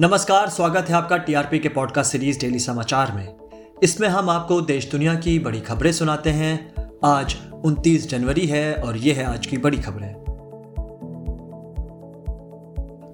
नमस्कार, 0.00 0.48
स्वागत 0.48 0.88
है 0.88 0.94
आपका 0.94 1.16
टीआरपी 1.16 1.58
के 1.58 1.68
पॉडकास्ट 1.68 2.12
सीरीज़ 2.12 2.40
डेली 2.40 2.58
समाचार 2.58 3.12
में। 3.12 3.34
इसमें 3.82 4.08
हम 4.08 4.30
आपको 4.30 4.60
देश 4.60 4.90
दुनिया 4.90 5.14
की 5.14 5.38
बड़ी 5.38 5.60
खबरें 5.60 5.92
सुनाते 5.92 6.30
हैं। 6.30 6.74
आज 7.04 7.36
29 7.64 8.10
जनवरी 8.10 8.46
है 8.46 8.74
और 8.74 8.96
ये 8.96 9.12
है 9.12 9.24
आज 9.24 9.46
की 9.46 9.56
बड़ी 9.56 9.78
खबरें। 9.78 10.14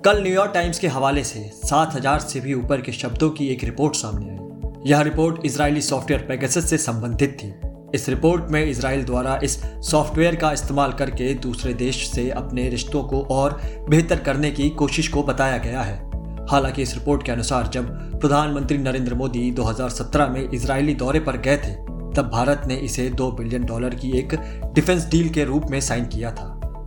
कल 0.05 0.23
न्यूयॉर्क 0.23 0.51
टाइम्स 0.55 0.79
के 0.79 0.89
हवाले 0.89 1.25
से 1.25 1.51
7000 1.65 2.19
से 2.19 2.41
भी 2.41 2.55
ऊपर 2.55 2.81
के 2.81 2.93
शब्दों 2.93 3.31
की 3.31 3.49
एक 3.49 3.65
रिपोर्ट 3.65 3.97
सामने 3.97 4.31
आई। 4.31 4.91
यह 4.91 5.01
रिपोर्ट 5.01 5.47
इसराइली 5.47 5.83
सॉफ्टवेयर 5.83 6.23
पैकेजेस 6.23 6.71
से 6.71 6.79
संबंधित 6.79 7.39
थी। 7.45 7.55
इस 7.95 8.09
रिपोर्ट 8.09 8.45
में 8.51 8.67
इसराइल 8.67 9.05
द्वारा 9.05 9.41
इस 9.45 9.63
सॉफ्टवेयर 9.65 10.37
का 10.37 10.53
इस्तेमाल 10.53 10.93
करके 10.93 11.35
दूसरे 11.35 11.75
देश 11.75 12.11
से 12.11 12.31
अपने 12.31 12.69
रिश्तों 12.69 13.05
को 13.05 13.23
और 13.23 13.61
बेहतर 13.89 14.19
करने 14.19 14.51
की 14.51 14.71
कोशिश 14.71 15.09
को 15.09 15.23
बताया 15.23 15.59
गया 15.59 15.81
है। 15.81 16.12
हालाँकि 16.53 16.83
इस 16.83 16.95
रिपोर्ट 16.95 17.23
के 17.23 17.33
अनुसार 17.33 17.67
जब 17.67 17.87
प्रधानमंत्री 18.21 18.79
नरेंद्र 18.79 19.15
मोदी 19.15 19.51
2017 19.53 20.29
में 20.29 20.51
इजरायली 20.51 20.95
दौरे 20.95 21.21
पर 21.21 21.37
गए 21.37 21.57
थे, 21.57 21.75
तब 22.17 22.31
भारत 22.33 22.63
ने 22.67 22.75
इसे 22.75 23.11
दो 23.11 23.33
बिलियन 23.33 23.65
डॉलर 23.65 23.95
की 23.95 24.19
एक 24.19 24.35
डिफेंस 24.75 25.11
डील 25.11 25.29
के 25.29 25.45
रूप 25.45 25.67
में 25.71 25.81
साइन 25.81 26.07
किया 26.07 26.31
था। 26.31 26.45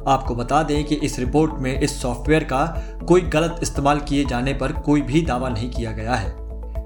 आपको 0.08 0.36
बता 0.36 0.64
दें 0.64 0.84
कि 0.84 0.96
इस 0.96 1.20
रिपोर्ट 1.20 1.54
में 1.60 1.80
इस 1.80 2.02
सॉफ्टवेयर 2.02 2.44
का 2.44 2.66
कोई 3.08 3.22
गलत 3.22 3.60
इस्तेमाल 3.62 4.00
किए 4.00 4.26
जाने 4.26 4.54
पर 4.54 4.72
कोई 4.72 5.02
भी 5.02 5.22
दावा 5.22 5.50
नहीं 5.50 5.70
किया 5.70 5.92
गया 5.92 6.14
है। 6.14 6.36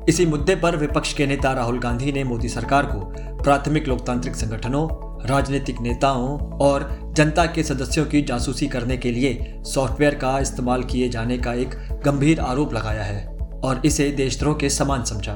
इसी 0.10 0.26
मुद्दे 0.26 0.56
पर 0.56 0.76
विपक्ष 0.76 1.14
के 1.14 1.28
नेता 1.28 1.54
राहुल 1.54 1.80
गांधी 1.80 2.12
ने 2.12 2.24
मोदी 2.24 2.50
सरकार 2.50 2.86
को 2.86 3.00
प्राथमिक 3.44 3.88
लोकतांत्रिक 3.88 4.36
संगठनों 4.36 5.09
राजनीतिक 5.26 5.82
नेताओं 5.82 6.38
और 6.58 6.88
जनता 7.18 7.46
के 7.46 7.64
सदस्यों 7.64 8.06
की 8.06 8.22
जासूसी 8.22 8.68
करने 8.68 8.98
के 8.98 9.12
लिए 9.12 9.54
सॉफ्टवेयर 9.66 10.16
का 10.16 10.40
इस्तेमाल 10.40 10.84
किए 10.84 11.10
जाने 11.10 11.38
का 11.38 11.54
एक 11.54 11.76
गंभीर 12.06 12.40
आरोप 12.40 12.74
लगाया 12.74 13.04
है 13.04 13.26
और 13.64 13.82
इसे 13.86 14.10
देशद्रोह 14.12 14.56
के 14.56 14.70
समान 14.70 15.04
समझा। 15.04 15.34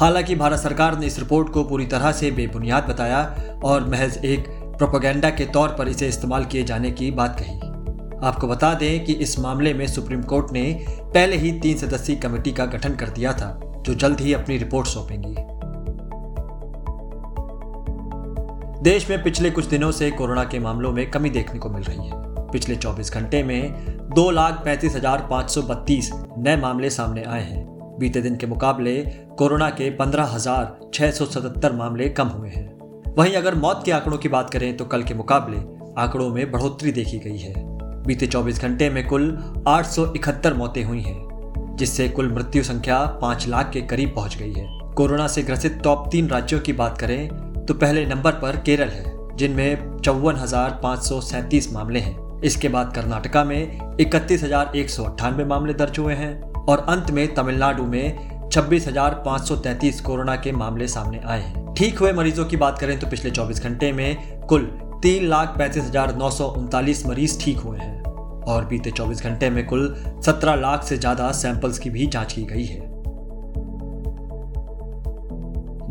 हालाँकि 0.00 0.34
भारत 0.34 0.58
सरकार 0.58 0.98
ने 0.98 1.06
इस 1.06 1.18
रिपोर्ट 1.18 1.48
को 1.48 1.64
पूरी 1.64 1.86
तरह 1.86 2.12
से 2.12 2.30
बेबुनियाद 2.30 2.84
बताया 2.84 3.22
और 3.64 3.88
महज 3.88 4.24
एक 4.24 4.48
प्रोपोगेंडा 4.78 5.30
के 5.30 5.44
तौर 5.44 5.68
पर 5.68 5.88
इसे 5.88 6.08
इस्तेमाल 6.08 6.44
किए 6.44 6.62
जाने 6.62 6.90
की 6.90 7.10
बात 7.10 7.40
कही। 7.40 7.58
आपको 8.26 8.48
बता 8.48 8.74
दें 8.74 9.04
कि 9.04 9.12
इस 9.12 9.38
मामले 9.38 9.74
में 9.74 9.86
सुप्रीम 9.86 10.22
कोर्ट 10.22 10.52
ने 10.52 10.86
पहले 10.88 11.36
ही 11.36 11.52
तीन 11.52 11.76
सदस्यीय 11.76 12.18
कमेटी 12.18 12.52
का 12.52 12.66
गठन 12.66 12.94
कर 12.94 13.08
दिया 13.08 13.32
था, 13.32 13.60
जो 13.86 13.94
जल्द 13.94 14.20
ही 14.20 14.32
अपनी 14.32 14.56
रिपोर्ट 14.58 14.88
सौंपेंगी। 14.88 15.34
देश 18.84 19.08
में 19.10 19.22
पिछले 19.22 19.50
कुछ 19.50 19.64
दिनों 19.64 19.90
से 19.92 20.10
कोरोना 20.10 20.42
के 20.44 20.58
मामलों 20.58 20.90
में 20.92 21.10
कमी 21.10 21.28
देखने 21.30 21.58
को 21.58 21.68
मिल 21.70 21.82
रही 21.82 22.08
है। 22.08 22.16
पिछले 22.50 22.74
24 22.76 23.12
घंटे 23.12 23.42
में 23.42 23.96
दो 24.14 24.30
लाख 24.30 24.60
पैंतीस 24.64 24.94
हज़ार 24.96 25.26
पाँच 25.30 25.50
सौ 25.50 25.62
बत्तीस 25.62 26.10
नए 26.38 26.56
मामले 26.56 26.90
सामने 26.90 27.22
आए 27.24 27.42
हैं। 27.42 27.64
बीते 27.98 28.20
दिन 28.20 28.36
के 28.36 28.46
मुकाबले 28.46 28.94
कोरोना 29.38 29.68
के 29.70 29.88
पंद्रह 29.90 30.24
हज़ार 30.24 30.90
छह 30.94 31.10
सौ 31.10 31.26
सतहत्तर 31.26 31.72
मामले 31.72 32.08
कम 32.08 32.28
हुए 32.28 32.48
हैं। 32.48 33.14
वहीं 33.14 33.34
अगर 33.34 33.54
मौत 33.54 33.82
के 33.84 33.92
आंकड़ों 33.92 34.18
की 34.18 34.28
बात 34.28 34.50
करें 34.50 34.76
तो 34.76 34.84
कल 34.84 35.02
के 35.02 35.14
मुकाबले 35.14 35.62
आंकड़ों 36.02 36.28
में 36.30 36.50
बढ़ोतरी 36.52 36.92
देखी 36.92 37.18
गई 37.18 37.38
है। 37.38 37.54
बीते 38.06 38.26
24 38.26 38.60
घंटे 38.62 38.90
में 38.90 39.06
कुल 39.06 39.26
आठ 39.68 39.86
सौ 39.86 40.06
इकहत्तर 40.06 40.54
मौतें 40.54 40.82
हुई 40.84 41.00
हैं, 41.00 41.76
जिससे 41.76 42.08
कुल 42.10 42.32
मृत्यु 42.34 42.62
संख्या 42.62 43.04
पाँच 43.22 43.48
लाख 43.48 43.70
के 43.72 43.82
करीब 43.86 44.14
पहुँच 44.16 44.36
गई 44.36 44.52
है। 44.52 44.68
कोरोना 44.96 45.26
से 45.28 45.42
ग्रसित 45.42 45.80
टॉप 45.84 46.08
तीन 46.12 46.28
राज्यों 46.28 46.60
की 46.60 46.72
बात 46.74 46.98
करें 46.98 47.53
तो 47.66 47.74
पहले 47.74 48.04
नंबर 48.06 48.32
पर 48.32 48.56
केरल 48.56 48.88
है, 48.88 49.36
जिनमें 49.36 50.00
चौवन 50.00 50.36
मामले 51.72 52.00
हैं। 52.00 52.40
इसके 52.42 52.68
बाद 52.68 52.92
कर्नाटका 52.94 53.44
में 53.44 53.96
इकतीस 54.00 54.42
मामले 55.44 55.74
दर्ज 55.74 55.98
हुए 55.98 56.14
हैं 56.14 56.40
और 56.62 56.84
अंत 56.88 57.10
में 57.10 57.34
तमिलनाडु 57.34 57.84
में 57.84 58.48
छब्बीस 58.52 58.86
हज़ार 58.88 59.14
पाँच 59.24 59.48
सौ 59.48 59.56
तैतीस 59.56 60.00
कोरोना 60.00 60.36
के 60.36 60.52
मामले 60.52 60.88
सामने 60.88 61.20
आए 61.24 61.40
हैं। 61.40 61.74
ठीक 61.74 61.98
हुए 61.98 62.12
मरीजों 62.12 62.44
की 62.44 62.56
बात 62.56 62.78
करें 62.78 62.98
तो 62.98 63.06
पिछले 63.06 63.30
24 63.30 63.62
घंटे 63.62 63.92
में 63.92 64.46
कुल 64.46 64.64
तीन 65.02 65.28
लाख 65.28 65.54
पैंतीस 65.58 65.84
हज़ार 65.84 66.14
नौ 66.16 66.30
सौ 66.30 66.48
उनतालीस 66.48 67.06
मरीज़ 67.06 67.38
ठीक 67.40 67.58
हुए 67.58 67.78
हैं 67.78 68.02
और 68.44 68.64
बीते 68.64 68.90
24 68.90 69.22
घंटे 69.22 69.50
में 69.50 69.64
कुल 69.66 69.94
17 70.26 70.60
लाख 70.60 70.84
से 70.84 70.96
ज़्यादा 70.96 71.30
सैंपल्स 71.32 71.78
की 71.78 71.90
भी 71.90 72.06
जाँच 72.06 72.32
की 72.32 72.42
गई 72.44 72.64
है। 72.64 72.93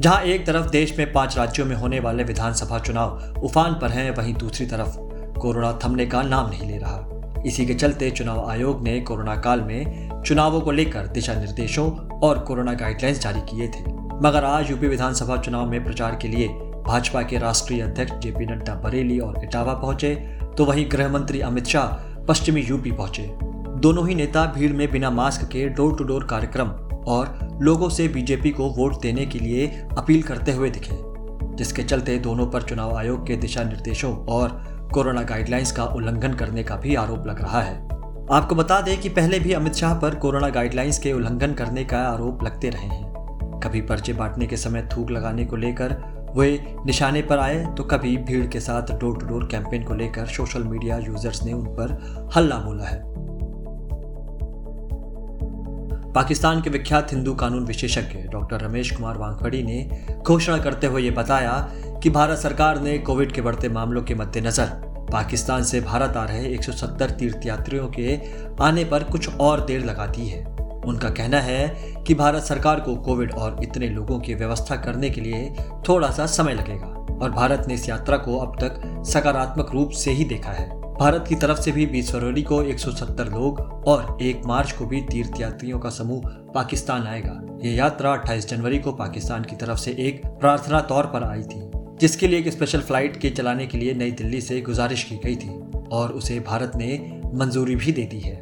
जहाँ 0.03 0.21
एक 0.21 0.45
तरफ़ 0.45 0.69
देश 0.69 0.97
में 0.97 1.11
पाँच 1.13 1.37
राज्यों 1.37 1.65
में 1.65 1.75
होने 1.75 1.99
वाले 1.99 2.23
विधानसभा 2.23 2.79
चुनाव 2.79 3.41
उफान 3.43 3.73
पर 3.73 3.89
हैं, 3.89 4.09
वहीं 4.11 4.33
दूसरी 4.33 4.65
तरफ़ 4.65 4.97
कोरोना 5.39 5.71
थमने 5.83 6.05
का 6.05 6.21
नाम 6.21 6.49
नहीं 6.49 6.67
ले 6.71 6.77
रहा। 6.77 7.43
इसी 7.45 7.65
के 7.65 7.73
चलते 7.73 8.09
चुनाव 8.11 8.49
आयोग 8.49 8.83
ने 8.83 8.99
कोरोना 9.01 9.35
काल 9.35 9.61
में 9.61 10.21
चुनावों 10.25 10.61
को 10.61 10.71
लेकर 10.71 11.07
दिशा 11.07 11.33
निर्देशों 11.33 11.89
और 12.19 12.39
कोरोना 12.39 12.73
गाइडलाइंस 12.73 13.19
जारी 13.19 13.41
किए 13.41 13.67
थे। 13.67 13.83
मगर 14.23 14.43
आज 14.43 14.71
यूपी 14.71 14.87
विधानसभा 14.87 15.37
चुनाव 15.37 15.69
में 15.69 15.83
प्रचार 15.85 16.19
के 16.21 16.27
लिए 16.27 16.47
भाजपा 16.87 17.21
के 17.21 17.37
राष्ट्रीय 17.37 17.81
अध्यक्ष 17.81 18.13
जेपी 18.13 18.45
नड्डा 18.45 18.75
बरेली 18.75 19.19
और 19.19 19.43
इटावा 19.43 19.73
पहुँचे 19.73 20.15
तो 20.57 20.65
वहीं 20.65 20.85
गृह 20.91 21.11
मंत्री 21.13 21.41
अमित 21.41 21.67
शाह 21.67 22.23
पश्चिमी 22.25 22.61
यूपी 22.61 22.91
पहुँचे। 22.91 23.29
दोनों 23.79 24.07
ही 24.09 24.15
नेता 24.15 24.45
भीड़ 24.55 24.73
में 24.73 24.89
बिना 24.91 25.09
मास्क 25.11 25.47
के 25.47 25.67
डोर 25.69 25.95
टू 25.97 26.03
डोर 26.03 26.23
कार्यक्रम 26.23 26.67
और 27.07 27.57
लोगों 27.61 27.89
से 27.89 28.07
बीजेपी 28.07 28.51
को 28.51 28.69
वोट 28.69 29.01
देने 29.01 29.25
के 29.25 29.39
लिए 29.39 29.67
अपील 29.97 30.21
करते 30.21 30.51
हुए 30.51 30.69
दिखे, 30.69 30.97
जिसके 31.55 31.83
चलते 31.83 32.17
दोनों 32.19 32.47
पर 32.47 32.61
चुनाव 32.61 32.95
आयोग 32.97 33.25
के 33.27 33.35
दिशा 33.35 33.63
निर्देशों 33.63 34.15
और 34.27 34.61
कोरोना 34.93 35.21
गाइडलाइंस 35.21 35.71
का 35.71 35.85
उल्लंघन 35.85 36.33
करने 36.33 36.63
का 36.63 36.75
भी 36.75 36.95
आरोप 36.95 37.27
लग 37.27 37.41
रहा 37.41 37.61
है। 37.61 37.75
आपको 38.31 38.55
बता 38.55 38.81
दें 38.81 38.99
कि 39.01 39.09
पहले 39.09 39.39
भी 39.39 39.53
अमित 39.53 39.73
शाह 39.73 39.93
पर 39.99 40.15
कोरोना 40.15 40.49
गाइडलाइंस 40.49 40.99
के 40.99 41.13
उल्लंघन 41.13 41.53
करने 41.53 41.83
का 41.83 41.97
आरोप 41.97 42.43
लगते 42.43 42.69
रहे 42.69 42.87
हैं। 42.87 43.59
कभी 43.59 43.81
पर्चे 43.81 44.13
बांटने 44.13 44.47
के 44.47 44.57
समय 44.57 44.87
थूक 44.95 45.11
लगाने 45.11 45.45
को 45.45 45.55
लेकर 45.55 45.95
वे 46.37 46.75
निशाने 46.85 47.21
पर 47.21 47.37
आए 47.37 47.65
तो 47.77 47.83
कभी 47.83 48.15
भीड़ 48.17 48.45
के 48.47 48.59
साथ 48.59 48.93
डोर 48.99 49.17
टू 49.17 49.25
डोर 49.25 49.47
कैंपेन 49.51 49.83
को 49.83 49.93
लेकर 49.93 50.25
सोशल 50.25 50.63
मीडिया 50.63 50.97
यूज़र्स 50.97 51.43
ने 51.43 51.53
उन 51.53 51.65
पर 51.69 52.31
हल्ला 52.35 52.57
बोला 52.57 52.83
है। 52.83 53.01
पाकिस्तान 56.15 56.61
के 56.61 56.69
विख्यात 56.69 57.11
हिंदू 57.13 57.33
कानून 57.33 57.63
विशेषज्ञ 57.65 58.19
डॉक्टर 58.27 58.61
रमेश 58.61 58.91
कुमार 58.91 59.17
वांगखड़ी 59.17 59.63
ने 59.63 60.05
घोषणा 60.23 60.57
करते 60.57 60.87
हुए 60.87 61.01
ये 61.01 61.11
बताया 61.11 61.51
कि 62.03 62.09
भारत 62.09 62.37
सरकार 62.37 62.81
ने 62.81 62.97
कोविड 62.97 63.31
के 63.31 63.41
बढ़ते 63.41 63.69
मामलों 63.69 64.01
के 64.03 64.15
मद्देनजर 64.15 64.65
पाकिस्तान 65.11 65.63
से 65.63 65.81
भारत 65.81 66.17
आ 66.17 66.23
रहे 66.25 66.57
170 66.57 67.11
तीर्थयात्रियों 67.11 67.87
के 67.87 68.15
आने 68.63 68.83
पर 68.83 69.03
कुछ 69.03 69.35
और 69.35 69.65
देर 69.65 69.85
लगा 69.85 70.05
दी 70.05 70.27
है। 70.27 70.45
उनका 70.85 71.09
कहना 71.09 71.39
है 71.39 71.67
कि 72.07 72.13
भारत 72.13 72.43
सरकार 72.43 72.79
को 72.79 72.95
कोविड 72.95 73.33
और 73.33 73.59
इतने 73.63 73.89
लोगों 73.89 74.19
की 74.19 74.33
व्यवस्था 74.33 74.75
करने 74.75 75.09
के 75.09 75.21
लिए 75.21 75.55
थोड़ा 75.89 76.09
सा 76.09 76.25
समय 76.25 76.53
लगेगा 76.53 76.87
और 77.21 77.31
भारत 77.31 77.65
ने 77.67 77.73
इस 77.73 77.89
यात्रा 77.89 78.17
को 78.17 78.39
अब 78.39 78.59
तक 78.63 79.03
सकारात्मक 79.05 79.71
रूप 79.73 79.89
से 79.89 80.11
ही 80.11 80.25
देखा 80.25 80.51
है। 80.51 80.82
भारत 80.99 81.25
की 81.29 81.35
तरफ़ 81.35 81.59
से 81.59 81.71
भी 81.71 81.85
20 81.85 82.11
फरवरी 82.11 82.41
को 82.43 82.61
170 82.63 83.29
लोग 83.29 83.59
और 83.87 84.17
1 84.21 84.45
मार्च 84.45 84.71
को 84.71 84.85
भी 84.85 85.01
तीर्थ 85.01 85.39
यात्रियों 85.41 85.79
का 85.79 85.89
समूह 85.89 86.21
पाकिस्तान 86.53 87.03
आएगा। 87.03 87.39
ये 87.63 87.71
यात्रा 87.71 88.11
28 88.13 88.47
जनवरी 88.49 88.79
को 88.79 88.91
पाकिस्तान 88.91 89.43
की 89.43 89.55
तरफ़ 89.55 89.77
से 89.77 89.91
एक 89.99 90.25
प्रार्थना 90.25 90.81
तौर 90.81 91.05
पर 91.05 91.23
आई 91.23 91.41
थी, 91.41 91.61
जिसके 91.99 92.27
लिए 92.27 92.39
एक 92.39 92.49
स्पेशल 92.49 92.81
फ़्लाइट 92.81 93.17
के 93.17 93.29
चलाने 93.29 93.67
के 93.67 93.77
लिए 93.77 93.93
नई 93.93 94.11
दिल्ली 94.11 94.41
से 94.41 94.61
गुजारिश 94.61 95.03
की 95.03 95.15
गई 95.15 95.35
थी 95.35 95.49
और 95.91 96.11
उसे 96.11 96.39
भारत 96.39 96.71
ने 96.75 97.21
मंजूरी 97.33 97.75
भी 97.75 97.91
दे 97.91 98.03
दी 98.03 98.19
है। 98.19 98.35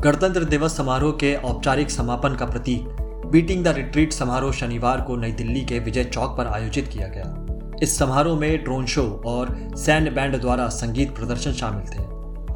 गणतंत्र 0.00 0.44
दिवस 0.44 0.76
समारोह 0.76 1.12
के 1.12 1.34
औपचारिक 1.34 1.90
समापन 1.90 2.34
का 2.34 2.46
प्रतीक 2.46 2.96
बीटिंग 3.26 3.64
द 3.64 3.68
रिट्रीट 3.68 4.12
समारोह 4.12 4.52
शनिवार 4.52 5.00
को 5.00 5.16
नई 5.16 5.32
दिल्ली 5.32 5.60
के 5.60 5.78
विजय 5.78 6.04
चौक 6.04 6.36
पर 6.38 6.46
आयोजित 6.46 6.88
किया 6.88 7.08
गया। 7.08 7.44
इस 7.82 7.98
समारोह 7.98 8.38
में 8.38 8.64
ड्रोन 8.64 8.86
शो 8.86 9.22
और 9.26 9.56
सैन्य 9.76 10.10
बैंड 10.10 10.40
द्वारा 10.40 10.68
संगीत 10.68 11.14
प्रदर्शन 11.16 11.52
शामिल 11.52 11.88
थे। 11.88 12.02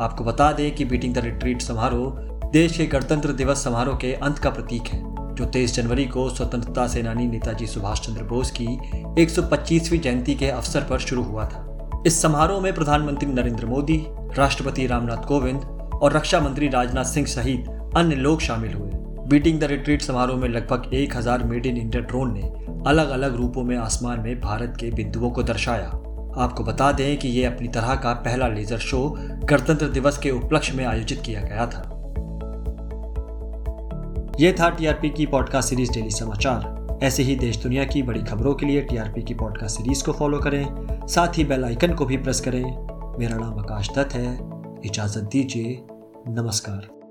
आपको 0.02 0.24
बता 0.24 0.52
दें 0.52 0.74
कि 0.74 0.84
बीटिंग 0.84 1.14
द 1.14 1.18
रिट्रीट 1.18 1.62
समारोह 1.62 2.48
देश 2.50 2.76
के 2.76 2.86
गणतंत्र 2.86 3.32
दिवस 3.32 3.64
समारोह 3.64 3.96
के 3.96 4.12
अंत 4.14 4.38
का 4.38 4.50
प्रतीक 4.50 4.88
है, 4.88 5.00
जो 5.34 5.44
23 5.44 5.74
जनवरी 5.74 6.04
को 6.04 6.28
स्वतंत्रता 6.30 6.86
सेनानी 6.86 7.26
नेताजी 7.26 7.66
सुभाष 7.66 8.00
चंद्र 8.00 8.22
बोस 8.22 8.50
की 8.50 8.66
125वीं 9.18 10.00
जयंती 10.00 10.34
के 10.34 10.48
अवसर 10.48 10.80
पर 10.80 10.98
शुरू 10.98 11.22
हुआ 11.22 11.44
था। 11.44 11.68
इस 12.06 12.22
समारोह 12.22 12.60
में 12.60 12.72
प्रधानमंत्री 12.74 13.32
नरेंद्र 13.32 13.66
मोदी, 13.66 14.06
राष्ट्रपति 14.38 14.86
रामनाथ 14.86 15.26
कोविंद 15.26 15.90
और 16.02 16.12
रक्षा 16.12 16.40
मंत्री 16.40 16.68
राजनाथ 16.68 17.04
सिंह 17.04 17.26
सहित 17.26 17.68
अन्य 17.96 18.16
लोग 18.16 18.40
शामिल 18.40 18.74
हुए। 18.74 18.91
बीटिंग 19.28 19.60
द 19.60 19.64
रिट्रीट 19.64 20.02
समारोह 20.02 20.36
में 20.36 20.48
लगभग 20.48 20.94
एक 20.94 21.16
हज़ार 21.16 21.42
मेड 21.44 21.66
इन 21.66 21.76
इंडिया 21.76 22.02
ड्रोन 22.02 22.32
ने 22.32 22.42
अलग 22.86 23.10
अलग 23.10 23.36
रूपों 23.36 23.62
में 23.64 23.76
आसमान 23.76 24.20
में 24.20 24.40
भारत 24.40 24.76
के 24.80 24.90
बिंदुओं 24.90 25.30
को 25.30 25.42
दर्शाया। 25.42 25.88
आपको 26.36 26.64
बता 26.64 26.90
दें 26.92 27.16
कि 27.18 27.28
ये 27.28 27.44
अपनी 27.44 27.68
तरह 27.68 27.94
का 27.94 28.12
पहला 28.14 28.48
लेजर 28.48 28.78
शो 28.78 29.08
गणतंत्र 29.44 29.88
दिवस 29.88 30.18
के 30.18 30.30
उपलक्ष्य 30.30 30.74
में 30.74 30.84
आयोजित 30.84 31.20
किया 31.20 31.40
गया 31.40 31.66
था। 31.66 31.88
यह 34.40 34.54
था 34.60 34.70
टीआरपी 34.70 35.10
की 35.10 35.26
पॉडकास्ट 35.26 35.68
सीरीज़ 35.68 35.92
डेली 35.92 36.10
समाचार। 36.10 36.98
ऐसे 37.02 37.22
ही 37.22 37.36
देश 37.36 37.56
दुनिया 37.56 37.84
की 37.84 38.02
बड़ी 38.02 38.22
खबरों 38.22 38.54
के 38.54 38.66
लिए 38.66 38.80
टीआरपी 38.80 39.22
की 39.22 39.34
पॉडकास्ट 39.34 39.76
सीरीज़ 39.76 40.04
को 40.04 40.12
फॉलो 40.12 40.38
करें, 40.38 41.06
साथ 41.06 41.38
ही 41.38 41.44
बेल 41.44 41.64
आइकन 41.64 41.94
को 41.94 42.04
भी 42.04 42.16
प्रेस 42.16 42.40
करें। 42.40 42.64
मेरा 43.18 43.36
नाम 43.36 43.58
आकाश 43.58 43.90
दत्त 43.98 44.14
है। 44.14 44.34
इजाज़त 44.86 45.22
दीजिए। 45.22 45.78
नमस्कार। 46.28 47.01